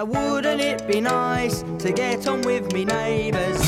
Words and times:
Uh, 0.00 0.04
wouldn't 0.06 0.62
it 0.62 0.86
be 0.86 0.98
nice 0.98 1.62
to 1.78 1.92
get 1.92 2.26
on 2.26 2.40
with 2.42 2.72
me 2.72 2.86
neighbours? 2.86 3.58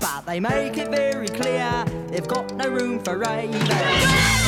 But 0.00 0.22
they 0.24 0.40
make 0.40 0.78
it 0.78 0.88
very 0.88 1.28
clear 1.28 1.84
they've 2.08 2.26
got 2.26 2.54
no 2.54 2.68
room 2.68 3.00
for 3.04 3.18
ravers. 3.18 4.41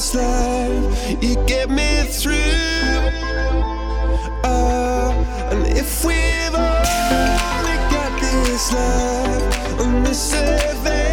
past 0.00 0.14
life. 0.14 1.22
You 1.22 1.36
get 1.46 1.68
me 1.68 2.04
through. 2.08 2.34
Oh, 4.44 5.12
and 5.50 5.66
if 5.66 6.04
we've 6.04 6.54
only 6.54 7.76
got 7.92 8.20
this 8.20 8.72
life 8.72 9.80
on 9.80 10.02
this 10.02 10.34
earth. 10.34 11.09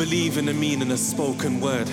Believe 0.00 0.38
in 0.38 0.46
the 0.46 0.54
meaning 0.54 0.90
of 0.90 0.98
spoken 0.98 1.60
word, 1.60 1.86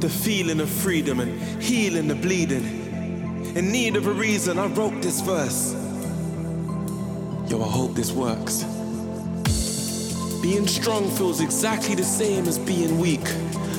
the 0.00 0.10
feeling 0.10 0.60
of 0.60 0.68
freedom 0.68 1.20
and 1.20 1.40
healing 1.62 2.06
the 2.06 2.14
bleeding. 2.14 2.62
In 3.56 3.72
need 3.72 3.96
of 3.96 4.08
a 4.08 4.12
reason, 4.12 4.58
I 4.58 4.66
wrote 4.66 5.00
this 5.00 5.22
verse. 5.22 5.72
Yo, 7.50 7.62
I 7.62 7.66
hope 7.66 7.94
this 7.94 8.12
works. 8.12 8.64
Being 10.42 10.66
strong 10.66 11.08
feels 11.12 11.40
exactly 11.40 11.94
the 11.94 12.04
same 12.04 12.46
as 12.46 12.58
being 12.58 12.98
weak. 12.98 13.24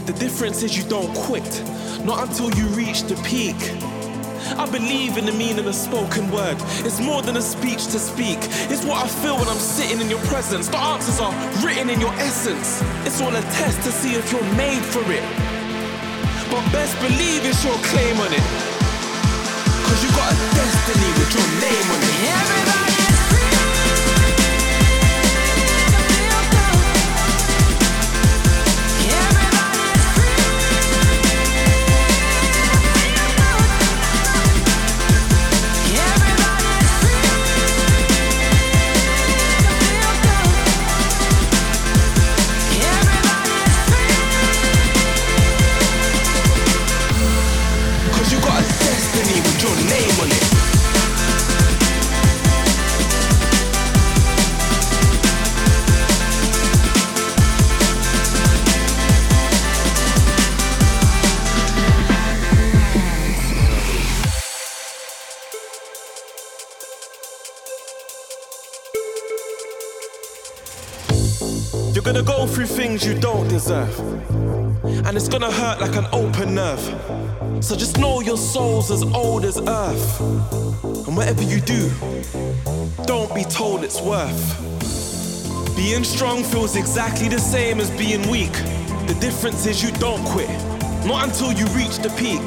The 0.07 0.15
difference 0.17 0.63
is 0.63 0.75
you 0.75 0.83
don't 0.89 1.13
quit, 1.15 1.63
not 2.03 2.27
until 2.27 2.49
you 2.55 2.65
reach 2.69 3.03
the 3.03 3.15
peak. 3.17 3.92
I 4.57 4.69
believe 4.69 5.17
in 5.17 5.25
the 5.25 5.31
meaning 5.31 5.65
of 5.65 5.75
spoken 5.75 6.29
word. 6.31 6.57
It's 6.85 6.99
more 6.99 7.21
than 7.21 7.37
a 7.37 7.41
speech 7.41 7.87
to 7.87 7.99
speak. 7.99 8.37
It's 8.69 8.85
what 8.85 9.03
I 9.03 9.07
feel 9.07 9.37
when 9.37 9.47
I'm 9.47 9.57
sitting 9.57 9.99
in 9.99 10.09
your 10.09 10.19
presence. 10.29 10.67
The 10.67 10.77
answers 10.77 11.19
are 11.19 11.33
written 11.65 11.89
in 11.89 11.99
your 11.99 12.13
essence. 12.13 12.81
It's 13.05 13.19
all 13.21 13.35
a 13.35 13.41
test 13.57 13.81
to 13.83 13.91
see 13.91 14.13
if 14.15 14.31
you're 14.31 14.53
made 14.55 14.83
for 14.83 15.03
it. 15.11 15.25
But 16.51 16.61
best 16.71 16.93
believe 17.01 17.45
it's 17.45 17.63
your 17.65 17.77
claim 17.89 18.19
on 18.19 18.31
it. 18.31 18.45
Cause 19.89 19.99
you 20.03 20.09
got 20.13 20.31
a 20.31 20.37
destiny 20.53 21.09
with 21.17 21.31
your 21.33 21.47
name 21.61 21.87
on 21.93 21.99
it. 22.01 23.03
Cause 23.07 23.12
deserve. 73.63 73.97
And 75.05 75.15
it's 75.15 75.29
gonna 75.29 75.51
hurt 75.51 75.79
like 75.79 75.95
an 75.95 76.05
open 76.11 76.55
nerve. 76.55 76.83
So 77.63 77.77
just 77.77 77.97
know 77.97 78.19
your 78.19 78.35
soul's 78.35 78.91
as 78.91 79.03
old 79.03 79.45
as 79.45 79.57
earth. 79.57 80.19
And 81.07 81.15
whatever 81.15 81.43
you 81.43 81.61
do, 81.61 81.89
don't 83.05 83.33
be 83.33 83.45
told 83.45 83.85
it's 83.85 84.01
worth. 84.01 84.43
Being 85.77 86.03
strong 86.03 86.43
feels 86.43 86.75
exactly 86.75 87.29
the 87.29 87.39
same 87.39 87.79
as 87.79 87.89
being 87.91 88.29
weak. 88.29 88.51
The 89.07 89.17
difference 89.21 89.65
is 89.65 89.81
you 89.81 89.91
don't 89.91 90.25
quit, 90.25 90.49
not 91.05 91.23
until 91.23 91.53
you 91.53 91.65
reach 91.67 91.99
the 91.99 92.09
peak. 92.17 92.43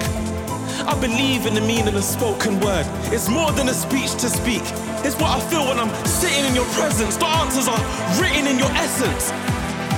I 0.87 0.95
believe 1.01 1.47
in 1.47 1.55
the 1.55 1.63
meaning 1.63 1.95
of 1.95 2.05
spoken 2.05 2.61
word. 2.61 2.85
It's 3.11 3.29
more 3.29 3.53
than 3.53 3.69
a 3.71 3.75
speech 3.75 4.13
to 4.21 4.29
speak. 4.29 4.63
It's 5.07 5.17
what 5.17 5.31
I 5.31 5.41
feel 5.49 5.67
when 5.67 5.79
I'm 5.79 5.93
sitting 6.05 6.45
in 6.45 6.55
your 6.55 6.69
presence. 6.77 7.17
The 7.17 7.27
answers 7.27 7.69
are 7.69 7.83
written 8.21 8.47
in 8.47 8.59
your 8.59 8.71
essence. 8.73 9.33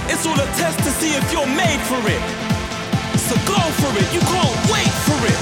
It's 0.08 0.24
all 0.26 0.40
a 0.40 0.46
test 0.56 0.78
to 0.80 0.90
see 0.90 1.12
if 1.14 1.24
you're 1.32 1.46
made 1.46 1.80
for 1.84 2.00
it. 2.08 2.22
So 3.28 3.36
go 3.44 3.60
for 3.80 3.92
it, 4.00 4.08
you 4.12 4.20
can't 4.20 4.56
wait 4.72 4.92
for 5.04 5.18
it. 5.20 5.38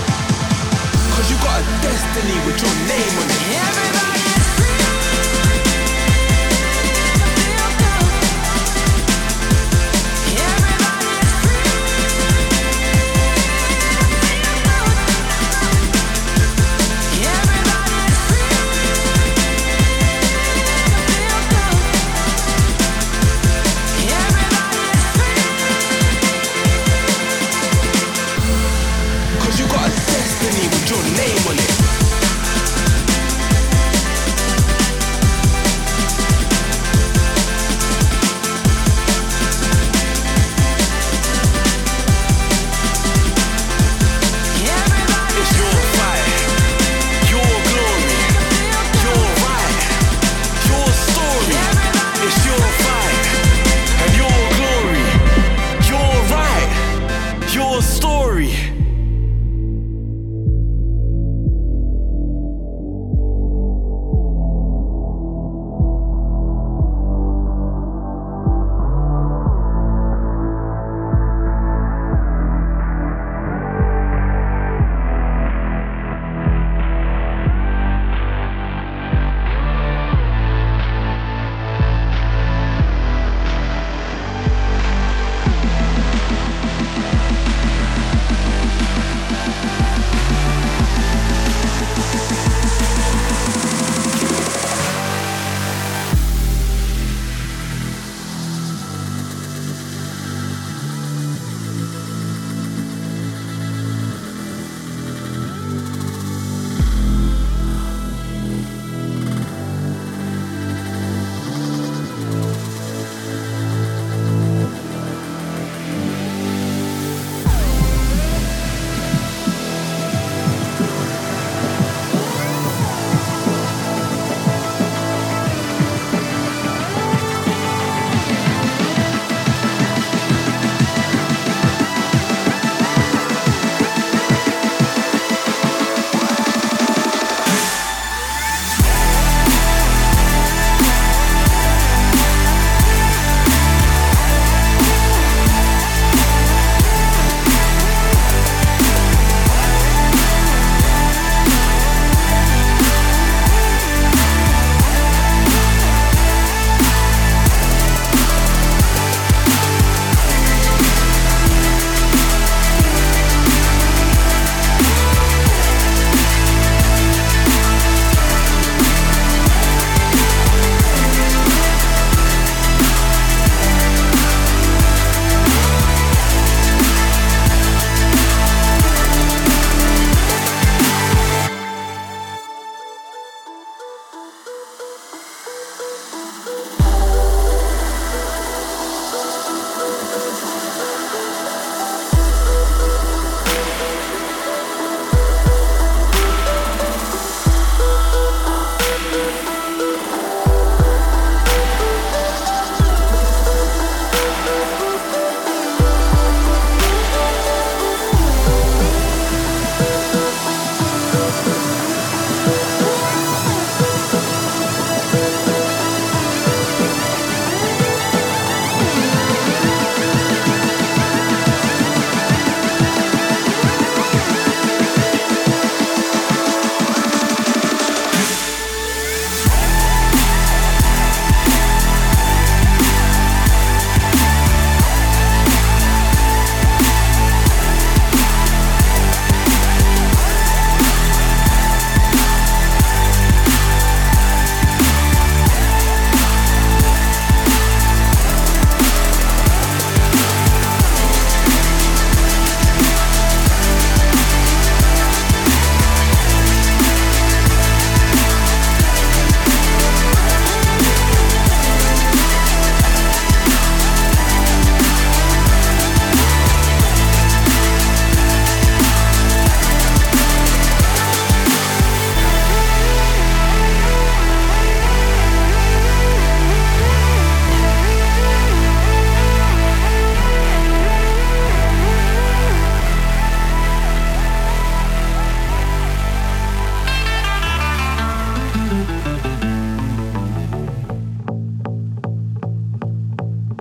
Cause 1.14 1.30
you 1.30 1.36
got 1.38 1.62
a 1.62 1.66
destiny 1.86 2.36
with 2.46 2.58
your 2.60 2.74
name 2.90 3.14
on 3.22 3.28
it. 3.30 3.40
Cause 3.46 4.35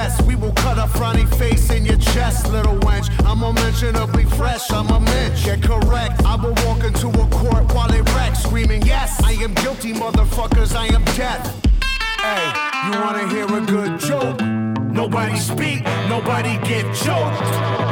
We. 0.00 0.30
We 0.30 0.34
will 0.34 0.52
cut 0.52 0.78
a 0.78 0.86
frowny 0.86 1.28
face 1.36 1.70
in 1.70 1.84
your 1.84 1.98
chest, 1.98 2.50
little 2.50 2.78
wench. 2.86 3.08
I'm 3.26 3.42
unmentionably 3.42 4.24
fresh. 4.24 4.70
I'm 4.70 4.88
a 4.88 4.98
mensch. 4.98 5.44
Get 5.44 5.62
correct. 5.62 6.24
I 6.24 6.36
will 6.36 6.54
walk 6.64 6.84
into 6.84 7.08
a 7.08 7.26
court 7.28 7.74
while 7.74 7.92
it 7.92 8.08
wrecks, 8.14 8.42
screaming, 8.44 8.82
Yes, 8.82 9.22
I 9.22 9.32
am 9.32 9.52
guilty, 9.54 9.92
motherfuckers. 9.92 10.74
I 10.74 10.86
am 10.86 11.04
death. 11.16 11.44
Hey, 12.22 12.46
you 12.86 13.00
wanna 13.02 13.28
hear 13.28 13.44
a 13.44 13.60
good 13.60 14.00
joke? 14.00 14.40
Nobody 14.90 15.36
speak, 15.38 15.84
nobody 16.08 16.56
get 16.66 16.86
choked. 16.94 17.89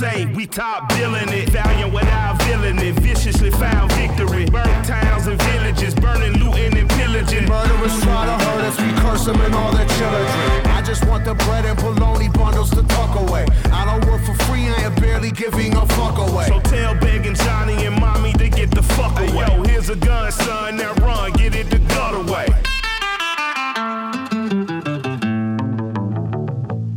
We 0.00 0.46
top 0.46 0.88
billing 0.90 1.28
it. 1.30 1.48
Valiant 1.48 1.92
without 1.92 2.40
villain 2.44 2.78
it. 2.78 2.94
Viciously 3.00 3.50
found 3.50 3.90
victory. 3.92 4.46
Burnt 4.46 4.86
towns 4.86 5.26
and 5.26 5.42
villages. 5.42 5.92
Burning, 5.96 6.34
looting, 6.34 6.78
and 6.78 6.88
pillaging. 6.90 7.48
Murderers 7.48 8.00
try 8.02 8.26
to 8.26 8.44
hurt 8.44 8.62
us, 8.62 8.80
we 8.80 8.92
curse 9.00 9.24
them 9.24 9.40
and 9.40 9.52
all 9.56 9.72
their 9.72 9.88
children. 9.88 10.66
I 10.66 10.82
just 10.86 11.04
want 11.06 11.24
the 11.24 11.34
bread 11.34 11.64
and 11.64 11.76
bologna 11.78 12.28
bundles 12.28 12.70
to 12.70 12.84
tuck 12.84 13.18
away. 13.18 13.46
I 13.72 13.84
don't 13.86 14.08
work 14.08 14.22
for 14.22 14.34
free, 14.44 14.68
I 14.68 14.82
am 14.82 14.94
barely 14.94 15.32
giving 15.32 15.76
a 15.76 15.84
fuck 15.86 16.16
away. 16.18 16.46
So 16.46 16.60
tell 16.60 16.94
begging 16.94 17.34
Johnny 17.34 17.84
and 17.84 17.98
mommy 18.00 18.32
to 18.34 18.48
get 18.48 18.70
the 18.70 18.82
fuck 18.82 19.18
away. 19.18 19.46
Yo, 19.48 19.64
here's 19.64 19.90
a 19.90 19.96
gun, 19.96 20.30
son. 20.30 20.76
Now 20.76 20.94
run, 20.94 21.32
get 21.32 21.56
it 21.56 21.70
the 21.70 21.78
gut 21.80 22.14
away. 22.14 22.46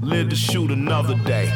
Live 0.04 0.30
to 0.30 0.36
shoot 0.36 0.70
another 0.70 1.16
day. 1.26 1.52